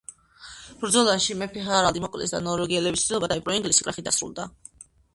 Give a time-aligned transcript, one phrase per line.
[0.79, 4.53] ბრძოლაში მეფე ჰარალდი მოკლეს და ნორვეგიელების მცდელობა დაეპყრო ინგლისი, კრახით დასრულდა.